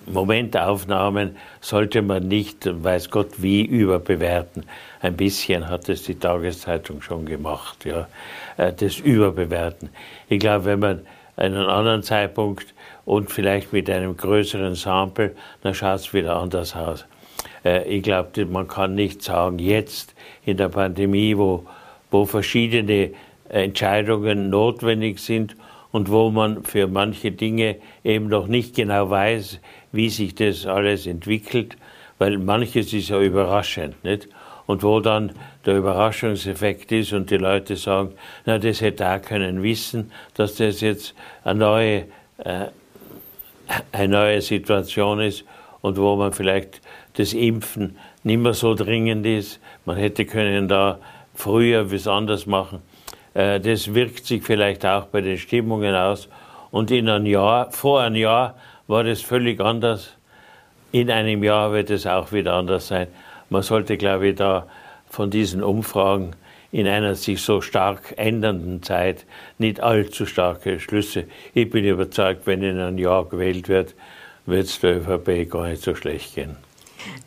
[0.07, 4.65] Momentaufnahmen sollte man nicht, weiß Gott wie, überbewerten.
[5.03, 8.09] Ein bisschen hat es die Tageszeitung schon gemacht, ja,
[8.57, 9.89] äh, das Überbewerten.
[10.29, 11.01] Ich glaube, wenn man
[11.37, 12.75] einen anderen Zeitpunkt
[13.07, 17.07] und vielleicht mit einem größeren Sample, dann schaut es wieder anders aus.
[17.65, 21.65] Äh, ich glaube, man kann nicht sagen, jetzt in der Pandemie, wo,
[22.11, 23.11] wo verschiedene
[23.49, 25.57] Entscheidungen notwendig sind
[25.93, 29.59] und wo man für manche Dinge eben noch nicht genau weiß,
[29.93, 31.77] wie sich das alles entwickelt,
[32.19, 34.29] weil manches ist ja überraschend, nicht?
[34.71, 35.33] Und wo dann
[35.67, 38.13] der Überraschungseffekt ist und die Leute sagen,
[38.47, 41.13] na, das hätte auch können wissen, dass das jetzt
[41.43, 42.05] eine neue,
[42.39, 42.67] äh,
[43.91, 45.45] eine neue Situation ist
[45.81, 46.81] und wo man vielleicht
[47.15, 49.59] das Impfen nicht mehr so dringend ist.
[49.87, 51.01] Man hätte können da
[51.35, 52.81] früher was anders machen.
[53.35, 56.29] Äh, das wirkt sich vielleicht auch bei den Stimmungen aus.
[56.71, 58.55] Und in einem Jahr, vor einem Jahr
[58.87, 60.13] war das völlig anders.
[60.93, 63.09] In einem Jahr wird es auch wieder anders sein.
[63.51, 64.67] Man sollte, glaube ich, da
[65.09, 66.35] von diesen Umfragen
[66.73, 69.27] in einer sich so stark ändernden Zeit
[69.59, 71.25] nicht allzu starke Schlüsse.
[71.53, 73.95] Ich bin überzeugt, wenn in einem Jahr gewählt wird,
[74.47, 76.57] wird es der ÖVP gar nicht so schlecht gehen.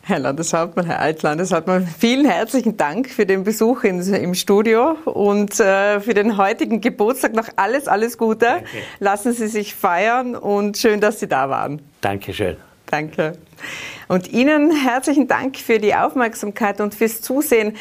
[0.02, 6.00] Herr Landeshauptmann, Herr Altlandeshauptmann, vielen herzlichen Dank für den Besuch in, im Studio und äh,
[6.00, 8.46] für den heutigen Geburtstag noch alles, alles Gute.
[8.46, 8.68] Danke.
[9.00, 11.82] Lassen Sie sich feiern und schön, dass Sie da waren.
[12.00, 12.56] Dankeschön.
[12.94, 13.32] Danke.
[14.06, 17.76] Und Ihnen herzlichen Dank für die Aufmerksamkeit und fürs Zusehen.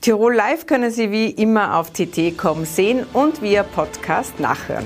[0.00, 4.84] Tirol Live können Sie wie immer auf tt.com sehen und via Podcast nachhören.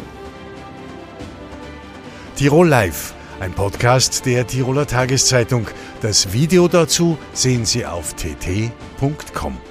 [2.36, 5.66] Tirol Live, ein Podcast der Tiroler Tageszeitung.
[6.02, 9.69] Das Video dazu sehen Sie auf tt.com.